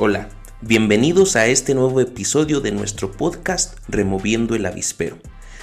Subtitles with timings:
[0.00, 0.28] Hola,
[0.60, 5.18] bienvenidos a este nuevo episodio de nuestro podcast Removiendo el Avispero.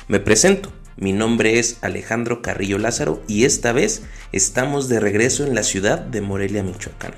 [0.10, 4.02] Me presento, mi nombre es Alejandro Carrillo Lázaro y esta vez
[4.34, 7.14] estamos de regreso en la ciudad de Morelia, Michoacán.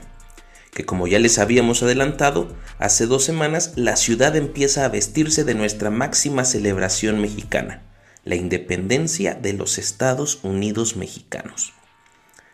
[0.75, 5.55] Que como ya les habíamos adelantado, hace dos semanas la ciudad empieza a vestirse de
[5.55, 7.81] nuestra máxima celebración mexicana,
[8.25, 11.73] la independencia de los Estados Unidos mexicanos.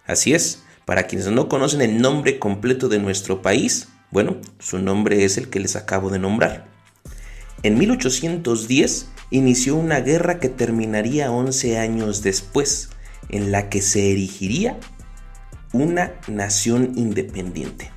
[0.06, 5.26] Así es, para quienes no conocen el nombre completo de nuestro país, bueno, su nombre
[5.26, 6.68] es el que les acabo de nombrar.
[7.64, 12.90] En 1810 inició una guerra que terminaría 11 años después,
[13.30, 14.78] en la que se erigiría
[15.74, 17.90] una nación independiente.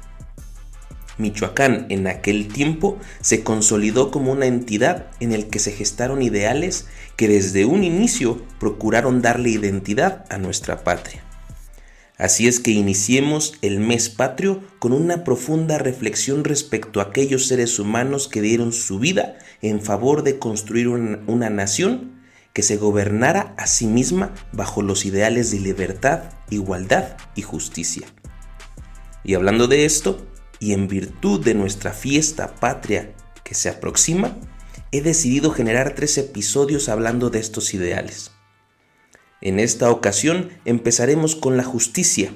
[1.19, 6.87] Michoacán en aquel tiempo se consolidó como una entidad en el que se gestaron ideales
[7.17, 11.26] que desde un inicio procuraron darle identidad a nuestra patria.
[12.19, 17.79] Así es que iniciemos el mes patrio con una profunda reflexión respecto a aquellos seres
[17.79, 22.23] humanos que dieron su vida en favor de construir una, nación
[22.55, 28.07] que se gobernara a sí misma bajo los ideales de libertad, igualdad y justicia.
[29.23, 30.27] Y hablando de esto,
[30.59, 34.39] y en virtud de nuestra fiesta patria que se aproxima,
[34.91, 38.31] he decidido generar tres episodios hablando de estos ideales.
[39.43, 42.33] En esta ocasión empezaremos con la justicia.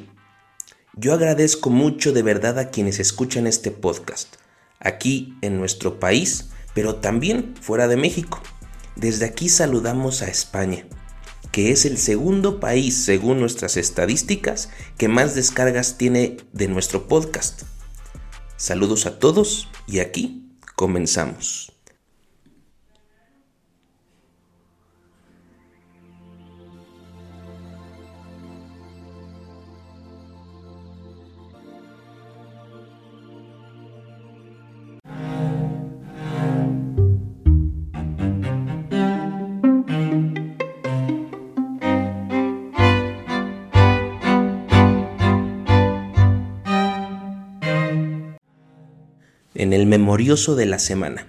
[0.94, 4.36] Yo agradezco mucho de verdad a quienes escuchan este podcast,
[4.80, 8.42] aquí en nuestro país, pero también fuera de México.
[8.96, 10.84] Desde aquí saludamos a España,
[11.52, 17.62] que es el segundo país, según nuestras estadísticas, que más descargas tiene de nuestro podcast.
[18.56, 21.79] Saludos a todos y aquí comenzamos.
[49.60, 51.26] En el memorioso de la semana.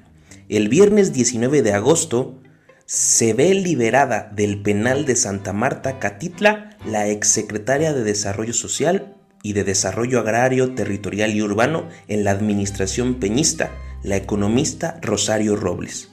[0.48, 2.40] El viernes 19 de agosto
[2.86, 9.52] se ve liberada del penal de Santa Marta Catitla la exsecretaria de Desarrollo Social y
[9.52, 13.72] de Desarrollo Agrario, Territorial y Urbano en la administración peñista,
[14.02, 16.08] la economista Rosario Robles.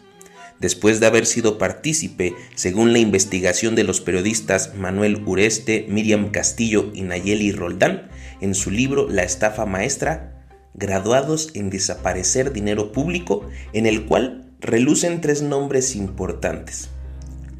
[0.58, 6.90] Después de haber sido partícipe, según la investigación de los periodistas Manuel Ureste, Miriam Castillo
[6.92, 8.08] y Nayeli Roldán,
[8.40, 10.37] en su libro La estafa maestra,
[10.78, 16.90] graduados en desaparecer dinero público, en el cual relucen tres nombres importantes.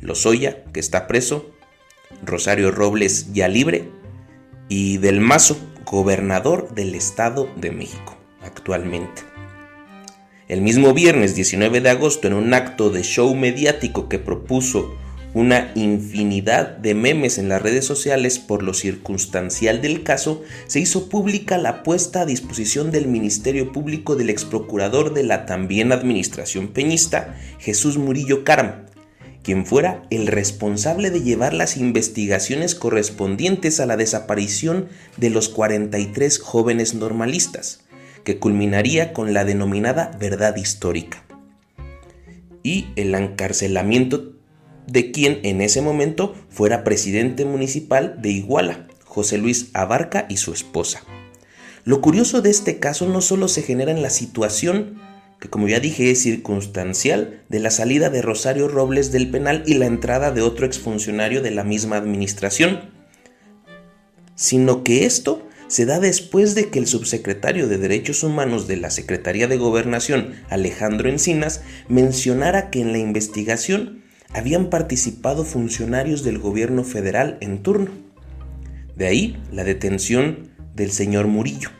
[0.01, 1.51] Lozoya, que está preso,
[2.23, 3.91] Rosario Robles ya libre,
[4.69, 9.23] y Del Mazo, gobernador del Estado de México actualmente.
[10.47, 14.95] El mismo viernes 19 de agosto, en un acto de show mediático que propuso
[15.35, 18.39] una infinidad de memes en las redes sociales.
[18.39, 24.17] Por lo circunstancial del caso, se hizo pública la puesta a disposición del Ministerio Público
[24.17, 28.87] del ex procurador de la también administración peñista, Jesús Murillo Caram,
[29.43, 36.39] quien fuera el responsable de llevar las investigaciones correspondientes a la desaparición de los 43
[36.39, 37.81] jóvenes normalistas,
[38.25, 41.25] que culminaría con la denominada verdad histórica,
[42.63, 44.38] y el encarcelamiento
[44.89, 50.53] de quien en ese momento fuera presidente municipal de Iguala, José Luis Abarca y su
[50.53, 51.03] esposa.
[51.85, 55.01] Lo curioso de este caso no solo se genera en la situación,
[55.41, 59.75] que como ya dije es circunstancial, de la salida de Rosario Robles del penal y
[59.75, 62.91] la entrada de otro exfuncionario de la misma administración,
[64.35, 68.91] sino que esto se da después de que el subsecretario de Derechos Humanos de la
[68.91, 76.85] Secretaría de Gobernación, Alejandro Encinas, mencionara que en la investigación habían participado funcionarios del gobierno
[76.85, 77.91] federal en turno.
[78.97, 81.71] De ahí la detención del señor Murillo.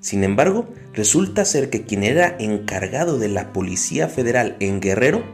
[0.00, 5.24] Sin embargo, resulta ser que quien era encargado de la Policía Federal en Guerrero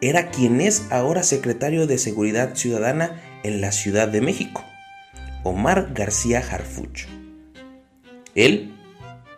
[0.00, 4.64] era quien es ahora secretario de Seguridad Ciudadana en la Ciudad de México,
[5.44, 7.06] Omar García Harfuch.
[8.34, 8.74] Él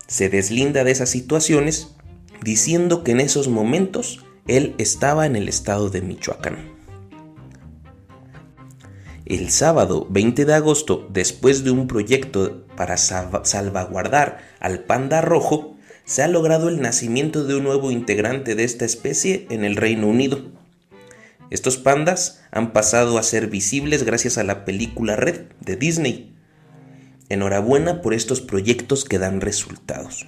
[0.07, 1.95] se deslinda de esas situaciones
[2.43, 6.57] diciendo que en esos momentos él estaba en el estado de Michoacán.
[9.27, 16.23] El sábado 20 de agosto, después de un proyecto para salvaguardar al panda rojo, se
[16.23, 20.41] ha logrado el nacimiento de un nuevo integrante de esta especie en el Reino Unido.
[21.51, 26.35] Estos pandas han pasado a ser visibles gracias a la película Red de Disney.
[27.29, 30.27] Enhorabuena por estos proyectos que dan resultados.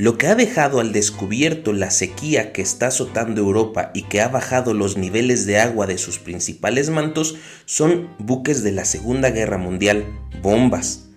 [0.00, 4.28] Lo que ha dejado al descubierto la sequía que está azotando Europa y que ha
[4.28, 7.36] bajado los niveles de agua de sus principales mantos
[7.66, 10.06] son buques de la Segunda Guerra Mundial,
[10.40, 11.10] bombas,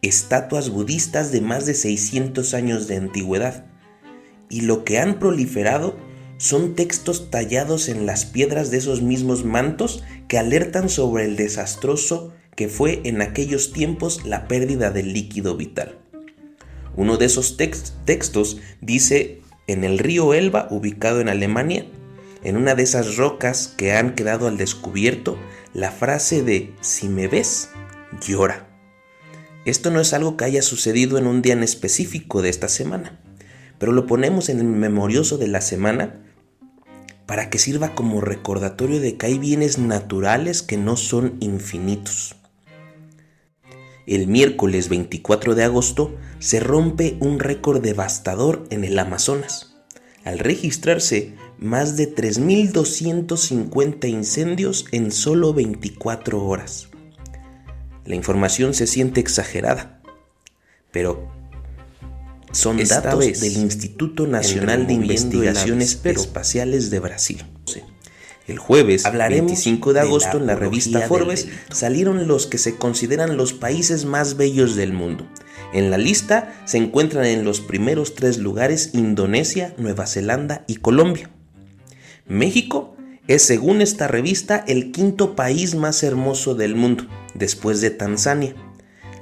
[0.00, 3.66] estatuas budistas de más de 600 años de antigüedad.
[4.48, 5.98] Y lo que han proliferado
[6.38, 12.32] son textos tallados en las piedras de esos mismos mantos que alertan sobre el desastroso
[12.56, 15.99] que fue en aquellos tiempos la pérdida del líquido vital.
[16.96, 21.86] Uno de esos textos dice, en el río Elba, ubicado en Alemania,
[22.42, 25.38] en una de esas rocas que han quedado al descubierto,
[25.74, 27.70] la frase de, si me ves,
[28.26, 28.66] llora.
[29.64, 33.20] Esto no es algo que haya sucedido en un día en específico de esta semana,
[33.78, 36.20] pero lo ponemos en el memorioso de la semana
[37.26, 42.39] para que sirva como recordatorio de que hay bienes naturales que no son infinitos.
[44.06, 49.76] El miércoles 24 de agosto se rompe un récord devastador en el Amazonas,
[50.24, 56.88] al registrarse más de 3.250 incendios en solo 24 horas.
[58.04, 60.00] La información se siente exagerada,
[60.90, 61.30] pero
[62.52, 67.44] son datos del Instituto Nacional de Investigaciones Espaciales de Brasil.
[68.50, 73.52] El jueves, 25 de agosto, en la revista Forbes salieron los que se consideran los
[73.52, 75.24] países más bellos del mundo.
[75.72, 81.30] En la lista se encuentran en los primeros tres lugares Indonesia, Nueva Zelanda y Colombia.
[82.26, 82.96] México
[83.28, 88.56] es, según esta revista, el quinto país más hermoso del mundo, después de Tanzania.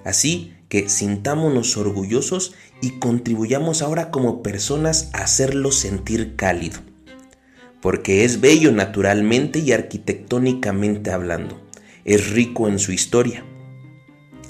[0.06, 6.88] Así que sintámonos orgullosos y contribuyamos ahora como personas a hacerlo sentir cálido
[7.80, 11.60] porque es bello naturalmente y arquitectónicamente hablando.
[12.04, 13.44] Es rico en su historia.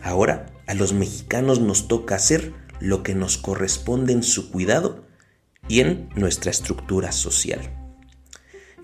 [0.02, 5.06] Ahora a los mexicanos nos toca hacer lo que nos corresponde en su cuidado
[5.68, 7.60] y en nuestra estructura social.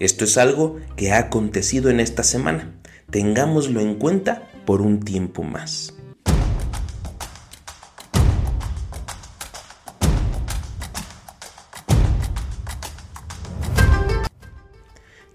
[0.01, 2.75] Esto es algo que ha acontecido en esta semana.
[3.11, 5.94] Tengámoslo en cuenta por un tiempo más.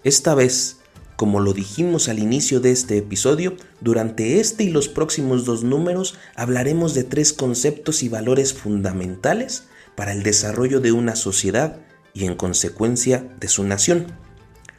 [0.02, 0.78] Esta vez,
[1.16, 6.18] como lo dijimos al inicio de este episodio, durante este y los próximos dos números
[6.34, 9.64] hablaremos de tres conceptos y valores fundamentales
[9.96, 11.80] para el desarrollo de una sociedad
[12.14, 14.06] y en consecuencia de su nación.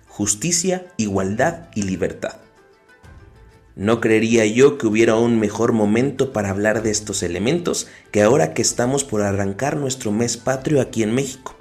[0.08, 2.38] Justicia, igualdad y libertad.
[3.76, 8.56] No creería yo que hubiera un mejor momento para hablar de estos elementos que ahora
[8.56, 11.61] que estamos por arrancar nuestro mes patrio aquí en México.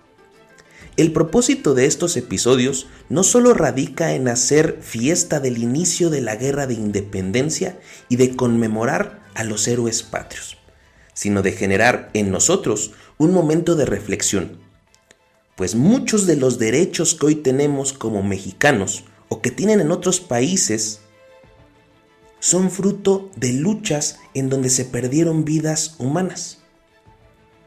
[0.96, 6.36] El propósito de estos episodios no solo radica en hacer fiesta del inicio de la
[6.36, 7.78] guerra de independencia
[8.08, 10.58] y de conmemorar a los héroes patrios,
[11.14, 14.58] sino de generar en nosotros un momento de reflexión,
[15.56, 20.20] pues muchos de los derechos que hoy tenemos como mexicanos o que tienen en otros
[20.20, 21.00] países
[22.40, 26.62] son fruto de luchas en donde se perdieron vidas humanas.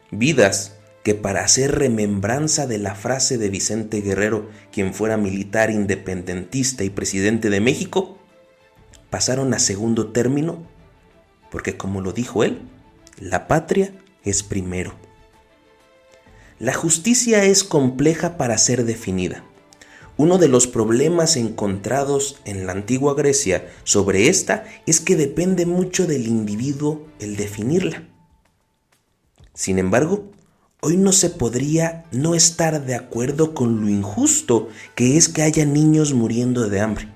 [0.09, 0.73] Vidas
[1.03, 6.89] que para hacer remembranza de la frase de Vicente Guerrero, quien fuera militar independentista y
[6.89, 8.17] presidente de México,
[9.09, 10.65] pasaron a segundo término,
[11.51, 12.61] porque como lo dijo él,
[13.19, 14.95] la patria es primero.
[16.57, 19.43] La justicia es compleja para ser definida.
[20.15, 26.07] Uno de los problemas encontrados en la antigua Grecia sobre esta es que depende mucho
[26.07, 28.07] del individuo el definirla.
[29.53, 30.31] Sin embargo,
[30.85, 35.63] Hoy no se podría no estar de acuerdo con lo injusto que es que haya
[35.63, 37.07] niños muriendo de hambre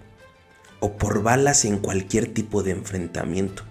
[0.79, 3.63] o por balas en cualquier tipo de enfrentamiento.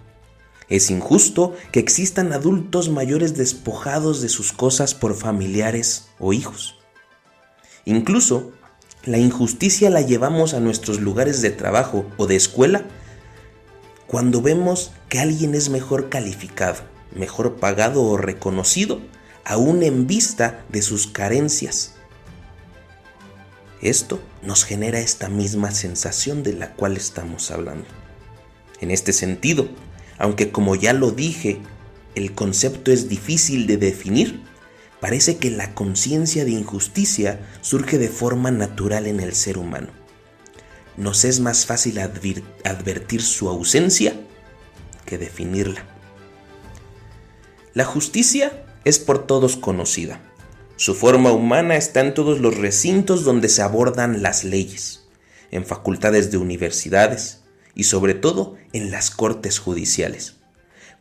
[0.69, 6.76] Es injusto que existan adultos mayores despojados de sus cosas por familiares o hijos.
[7.87, 8.53] Incluso
[9.07, 12.85] la injusticia la llevamos a nuestros lugares de trabajo o de escuela
[14.07, 16.83] cuando vemos que alguien es mejor calificado,
[17.15, 19.00] mejor pagado o reconocido
[19.47, 21.95] aún en vista de sus carencias.
[23.81, 27.87] Esto nos genera esta misma sensación de la cual estamos hablando.
[28.81, 29.69] En este sentido,
[30.19, 31.61] aunque como ya lo dije,
[32.17, 34.43] el concepto es difícil de definir,
[35.00, 39.91] parece que la conciencia de injusticia surge de forma natural en el ser humano.
[40.97, 44.21] Nos es más fácil advertir su ausencia
[45.05, 45.85] que definirla.
[47.75, 50.23] La justicia es por todos conocida.
[50.76, 55.09] Su forma humana está en todos los recintos donde se abordan las leyes,
[55.50, 57.40] en facultades de universidades
[57.75, 60.37] y sobre todo en las cortes judiciales.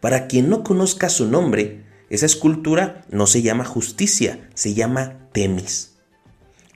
[0.01, 5.96] Para quien no conozca su nombre, Esa escultura no se llama justicia, se llama Temis.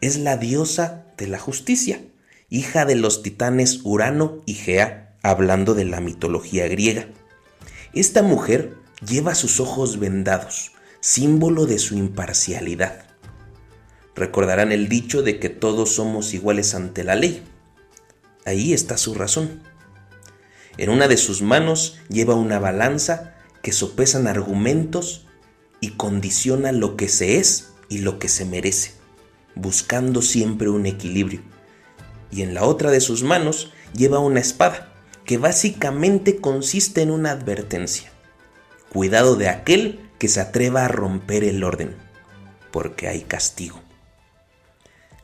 [0.01, 2.01] Es la diosa de la justicia,
[2.49, 7.07] hija de los titanes Urano y Gea, hablando de la mitología griega.
[7.93, 8.73] Esta mujer
[9.07, 13.05] lleva sus ojos vendados, símbolo de su imparcialidad.
[14.15, 17.43] Recordarán el dicho de que todos somos iguales ante la ley.
[18.45, 19.61] Ahí está su razón.
[20.77, 25.25] En una de sus manos lleva una balanza que sopesan argumentos
[25.81, 28.93] y condiciona lo que se es y lo que se merece,
[29.55, 31.41] buscando siempre un equilibrio.
[32.31, 34.93] Y en la otra de sus manos lleva una espada,
[35.25, 38.11] que básicamente consiste en una advertencia.
[38.91, 41.95] Cuidado de aquel que se atreva a romper el orden,
[42.71, 43.81] porque hay castigo.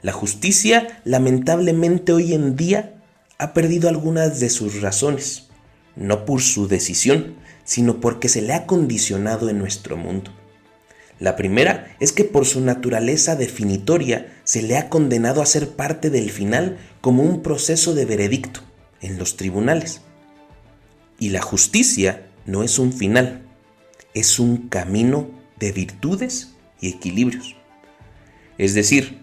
[0.01, 3.01] La justicia, lamentablemente hoy en día,
[3.37, 5.49] ha perdido algunas de sus razones,
[5.95, 10.31] no por su decisión, sino porque se le ha condicionado en nuestro mundo.
[11.19, 16.09] La primera es que por su naturaleza definitoria se le ha condenado a ser parte
[16.09, 18.61] del final como un proceso de veredicto
[19.01, 20.01] en los tribunales.
[21.17, 23.44] Y la justicia no es un final,
[24.15, 25.29] es un camino
[25.59, 27.55] de virtudes y equilibrios.
[28.57, 29.19] Es decir,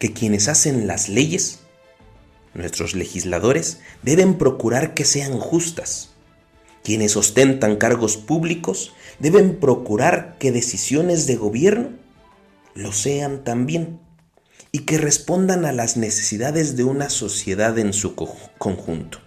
[0.00, 1.60] que quienes hacen las leyes,
[2.54, 6.10] nuestros legisladores, deben procurar que sean justas,
[6.82, 11.90] quienes ostentan cargos públicos deben procurar que decisiones de gobierno
[12.74, 14.00] lo sean también
[14.72, 19.18] y que respondan a las necesidades de una sociedad en su conjunto.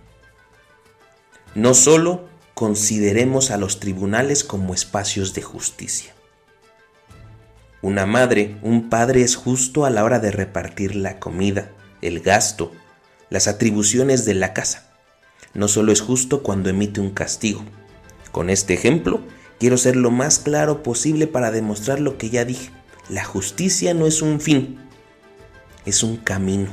[1.54, 6.14] No solo consideremos a los tribunales como espacios de justicia.
[7.82, 12.72] Una madre, un padre es justo a la hora de repartir la comida, el gasto,
[13.30, 14.94] las atribuciones de la casa
[15.54, 17.64] no solo es justo cuando emite un castigo.
[18.32, 19.22] Con este ejemplo,
[19.60, 22.72] quiero ser lo más claro posible para demostrar lo que ya dije.
[23.10, 24.80] La justicia no es un fin,
[25.86, 26.70] es un camino.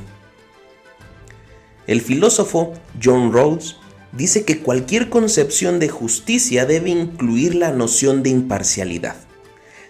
[1.87, 2.73] El filósofo
[3.03, 3.77] John Rawls
[4.11, 9.15] dice que cualquier concepción de justicia debe incluir la noción de imparcialidad.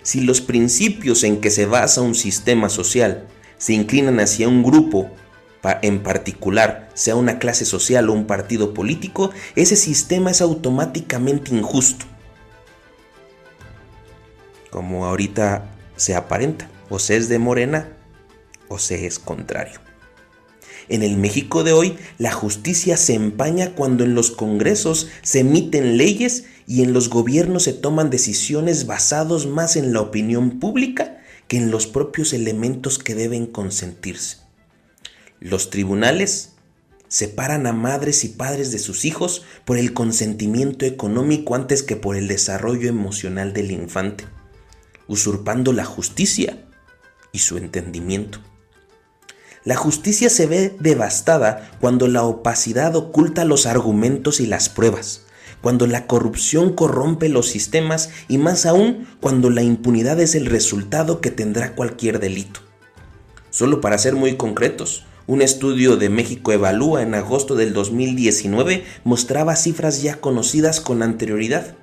[0.03, 5.11] Si los principios en que se basa un sistema social se inclinan hacia un grupo
[5.81, 12.05] en particular, sea una clase social o un partido político, ese sistema es automáticamente injusto.
[14.71, 17.89] Como ahorita se aparenta, o se es de Morena
[18.67, 19.80] o se es contrario.
[20.91, 25.95] En el México de hoy, la justicia se empaña cuando en los congresos se emiten
[25.95, 31.55] leyes y en los gobiernos se toman decisiones basados más en la opinión pública que
[31.55, 34.39] en los propios elementos que deben consentirse.
[35.39, 36.55] Los tribunales
[37.07, 42.17] separan a madres y padres de sus hijos por el consentimiento económico antes que por
[42.17, 44.25] el desarrollo emocional del infante,
[45.07, 46.65] usurpando la justicia
[47.31, 48.41] y su entendimiento.
[49.63, 55.25] La justicia se ve devastada cuando la opacidad oculta los argumentos y las pruebas,
[55.61, 61.21] cuando la corrupción corrompe los sistemas y más aún cuando la impunidad es el resultado
[61.21, 62.61] que tendrá cualquier delito.
[63.51, 69.55] Solo para ser muy concretos, un estudio de México Evalúa en agosto del 2019 mostraba
[69.55, 71.75] cifras ya conocidas con anterioridad,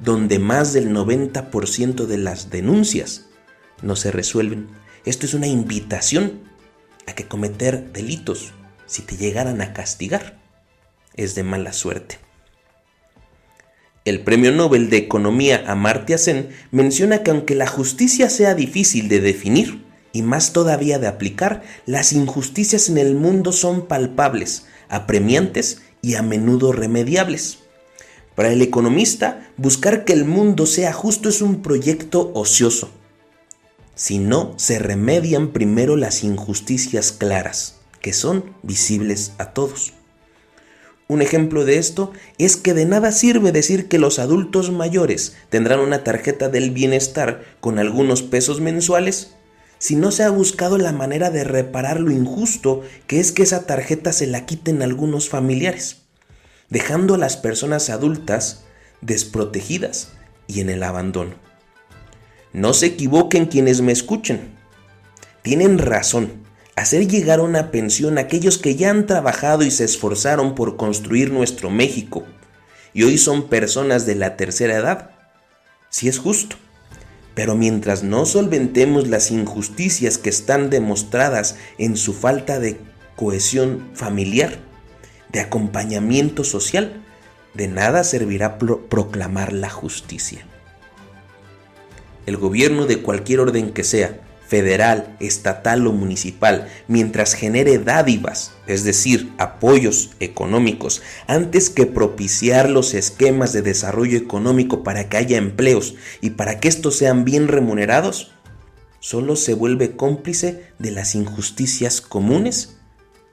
[0.00, 3.26] donde más del 90% de las denuncias
[3.82, 4.66] no se resuelven.
[5.04, 6.49] Esto es una invitación
[7.06, 8.52] a que cometer delitos,
[8.86, 10.38] si te llegaran a castigar,
[11.16, 12.18] es de mala suerte.
[14.04, 19.20] El premio Nobel de Economía Amartya Sen menciona que aunque la justicia sea difícil de
[19.20, 26.14] definir, y más todavía de aplicar, las injusticias en el mundo son palpables, apremiantes y
[26.14, 27.58] a menudo remediables.
[28.34, 32.90] Para el economista, buscar que el mundo sea justo es un proyecto ocioso.
[34.00, 39.92] Si no, se remedian primero las injusticias claras, que son visibles a todos.
[41.06, 45.80] Un ejemplo de esto es que de nada sirve decir que los adultos mayores tendrán
[45.80, 49.34] una tarjeta del bienestar con algunos pesos mensuales
[49.76, 53.66] si no se ha buscado la manera de reparar lo injusto que es que esa
[53.66, 56.04] tarjeta se la quiten algunos familiares,
[56.70, 58.64] dejando a las personas adultas
[59.02, 60.08] desprotegidas
[60.46, 61.49] y en el abandono.
[62.52, 64.56] No se equivoquen quienes me escuchen.
[65.42, 66.44] Tienen razón.
[66.76, 71.32] Hacer llegar una pensión a aquellos que ya han trabajado y se esforzaron por construir
[71.32, 72.24] nuestro México
[72.92, 75.10] y hoy son personas de la tercera edad,
[75.88, 76.56] si es justo.
[77.34, 82.80] Pero mientras no solventemos las injusticias que están demostradas en su falta de
[83.16, 84.58] cohesión familiar,
[85.30, 87.02] de acompañamiento social,
[87.54, 90.44] de nada servirá proclamar la justicia.
[92.30, 98.84] El gobierno de cualquier orden que sea, federal, estatal o municipal, mientras genere dádivas, es
[98.84, 105.96] decir, apoyos económicos, antes que propiciar los esquemas de desarrollo económico para que haya empleos
[106.20, 108.32] y para que estos sean bien remunerados,
[109.00, 112.76] solo se vuelve cómplice de las injusticias comunes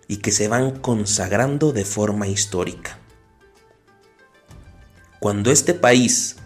[0.08, 2.98] y que se van consagrando de forma histórica.
[5.20, 6.38] Cuando este país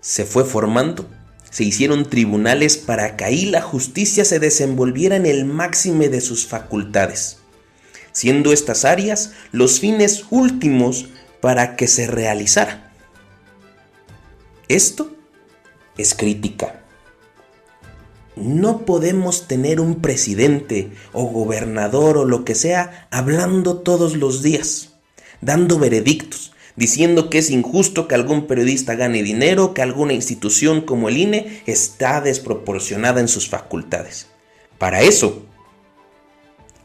[0.00, 1.08] se fue formando,
[1.50, 6.46] se hicieron tribunales para que ahí la justicia se desenvolviera en el máxime de sus
[6.46, 7.38] facultades,
[8.12, 11.06] siendo estas áreas los fines últimos
[11.40, 12.92] para que se realizara.
[14.68, 15.16] Esto
[15.96, 16.82] es crítica.
[18.36, 24.94] No podemos tener un presidente o gobernador o lo que sea hablando todos los días,
[25.40, 31.08] dando veredictos, diciendo que es injusto que algún periodista gane dinero, que alguna institución como
[31.08, 34.28] el INE está desproporcionada en sus facultades.
[34.78, 35.44] Para eso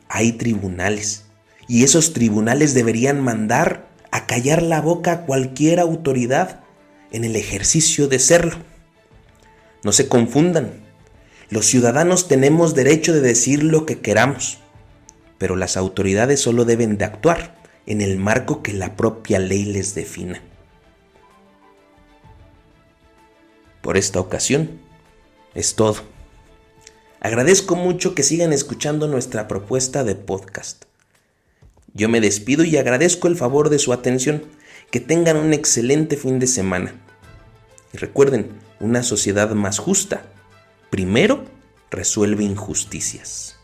[0.10, 1.26] hay tribunales
[1.68, 6.62] y esos tribunales deberían mandar a callar la boca a cualquier autoridad
[7.12, 8.58] en el ejercicio de serlo.
[9.84, 10.72] No se confundan,
[11.52, 14.58] los ciudadanos tenemos derecho de decir lo que queramos,
[15.38, 19.96] pero las autoridades solo deben de actuar en el marco que la propia ley les
[19.96, 20.42] defina.
[23.82, 24.80] Por esta ocasión
[25.54, 25.98] es todo.
[27.20, 30.86] Agradezco mucho que sigan escuchando nuestra propuesta de podcast.
[31.94, 34.44] Yo me despido y agradezco el favor de su atención.
[34.92, 36.94] Que tengan un excelente fin de semana.
[37.94, 40.24] Y recuerden, una sociedad más justa
[40.92, 41.46] primero
[41.90, 43.58] resuelve injusticias.